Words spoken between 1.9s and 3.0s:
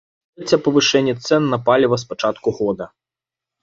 з пачатку года.